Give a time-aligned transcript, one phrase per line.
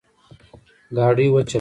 [0.95, 1.49] ګاډی وچلوه